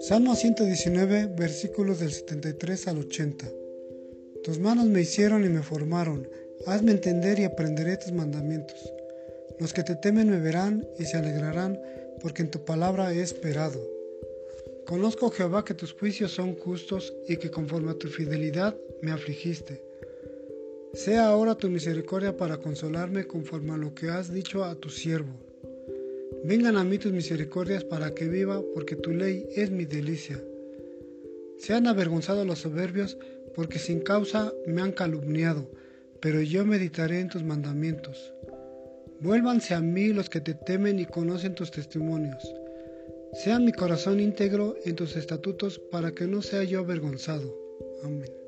Salmo 0.00 0.34
119, 0.34 1.28
versículos 1.36 2.00
del 2.00 2.12
73 2.12 2.88
al 2.88 2.98
80. 2.98 3.46
Tus 4.42 4.58
manos 4.58 4.86
me 4.86 5.00
hicieron 5.00 5.44
y 5.44 5.48
me 5.48 5.62
formaron. 5.62 6.28
Hazme 6.66 6.90
entender 6.90 7.38
y 7.38 7.44
aprenderé 7.44 7.96
tus 7.96 8.12
mandamientos. 8.12 8.92
Los 9.60 9.72
que 9.72 9.84
te 9.84 9.94
temen 9.94 10.28
me 10.28 10.40
verán 10.40 10.86
y 10.98 11.04
se 11.04 11.18
alegrarán, 11.18 11.80
porque 12.20 12.42
en 12.42 12.50
tu 12.50 12.64
palabra 12.64 13.12
he 13.14 13.22
esperado. 13.22 13.80
Conozco, 14.86 15.30
Jehová, 15.30 15.64
que 15.64 15.74
tus 15.74 15.92
juicios 15.92 16.32
son 16.32 16.56
justos 16.56 17.14
y 17.28 17.36
que 17.36 17.50
conforme 17.50 17.92
a 17.92 17.98
tu 17.98 18.08
fidelidad 18.08 18.76
me 19.02 19.12
afligiste. 19.12 19.82
Sea 20.94 21.28
ahora 21.28 21.54
tu 21.54 21.70
misericordia 21.70 22.36
para 22.36 22.58
consolarme 22.58 23.26
conforme 23.26 23.72
a 23.72 23.78
lo 23.78 23.94
que 23.94 24.08
has 24.08 24.32
dicho 24.32 24.64
a 24.64 24.74
tu 24.74 24.90
siervo. 24.90 25.51
Vengan 26.44 26.76
a 26.76 26.84
mí 26.84 26.98
tus 26.98 27.12
misericordias 27.12 27.84
para 27.84 28.14
que 28.14 28.26
viva, 28.26 28.60
porque 28.74 28.96
tu 28.96 29.12
ley 29.12 29.46
es 29.54 29.70
mi 29.70 29.84
delicia. 29.84 30.42
Sean 31.58 31.86
avergonzados 31.86 32.44
los 32.44 32.58
soberbios, 32.58 33.16
porque 33.54 33.78
sin 33.78 34.00
causa 34.00 34.52
me 34.66 34.82
han 34.82 34.92
calumniado, 34.92 35.70
pero 36.20 36.40
yo 36.40 36.64
meditaré 36.64 37.20
en 37.20 37.28
tus 37.28 37.44
mandamientos. 37.44 38.32
Vuélvanse 39.20 39.74
a 39.74 39.80
mí 39.80 40.08
los 40.08 40.28
que 40.28 40.40
te 40.40 40.54
temen 40.54 40.98
y 40.98 41.06
conocen 41.06 41.54
tus 41.54 41.70
testimonios. 41.70 42.42
Sea 43.34 43.60
mi 43.60 43.72
corazón 43.72 44.18
íntegro 44.18 44.74
en 44.84 44.96
tus 44.96 45.16
estatutos 45.16 45.78
para 45.78 46.12
que 46.12 46.26
no 46.26 46.42
sea 46.42 46.64
yo 46.64 46.80
avergonzado. 46.80 47.56
Amén. 48.02 48.41